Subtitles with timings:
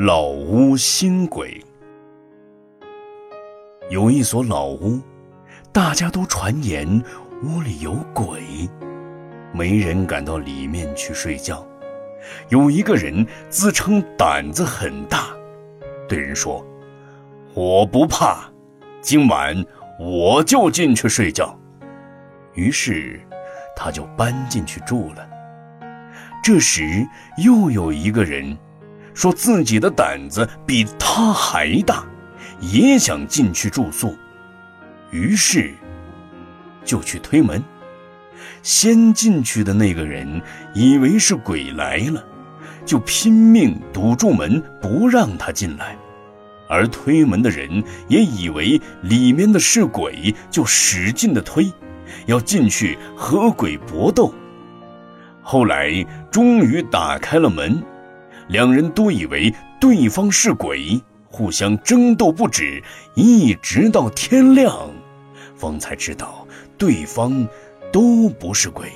[0.00, 1.60] 老屋新鬼。
[3.90, 5.00] 有一所老屋，
[5.72, 7.02] 大家都传言
[7.42, 8.40] 屋里有鬼，
[9.52, 11.66] 没人敢到里面去睡觉。
[12.48, 15.36] 有一个人自称胆子很大，
[16.08, 16.64] 对人说
[17.52, 18.48] ：“我不怕，
[19.00, 19.52] 今晚
[19.98, 21.58] 我就进去睡觉。”
[22.54, 23.20] 于是，
[23.74, 25.28] 他就搬进去住了。
[26.40, 27.04] 这时，
[27.44, 28.56] 又有一个人。
[29.18, 32.04] 说自己的胆子比他还大，
[32.60, 34.16] 也想进去住宿，
[35.10, 35.74] 于是
[36.84, 37.60] 就去推门。
[38.62, 40.40] 先进去的那个人
[40.72, 42.24] 以为是鬼来了，
[42.86, 45.96] 就拼命堵住门，不让他进来；
[46.68, 51.72] 而推门的人也以为里面的是鬼，就使劲的推，
[52.26, 54.32] 要进去和鬼搏斗。
[55.42, 57.82] 后来终于打开了门。
[58.48, 62.82] 两人都以为对方是鬼，互相争斗不止，
[63.14, 64.90] 一直到天亮，
[65.54, 67.46] 方才知道对方
[67.92, 68.90] 都不是鬼，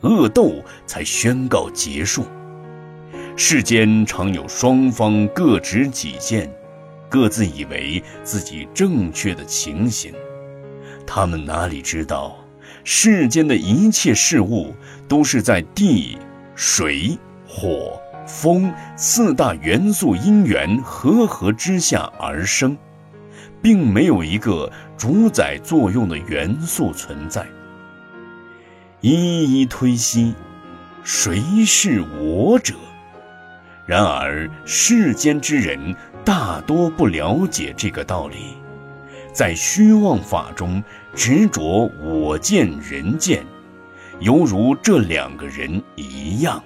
[0.00, 0.54] 恶斗
[0.86, 2.24] 才宣告结束。
[3.36, 6.50] 世间常有双方各执己见，
[7.08, 10.12] 各自以为自己正确的情形，
[11.06, 12.36] 他们哪里知道，
[12.82, 14.74] 世间的一切事物
[15.06, 16.16] 都是在地、
[16.54, 18.00] 水、火。
[18.30, 22.76] 风四大元素因缘和合之下而生，
[23.60, 27.44] 并没有一个主宰作用的元素存在。
[29.00, 30.34] 一一推析，
[31.02, 32.74] 谁是我者？
[33.84, 38.56] 然而世间之人大多不了解这个道理，
[39.34, 40.82] 在虚妄法中
[41.14, 43.44] 执着我见人见，
[44.20, 46.62] 犹如这两个人一样。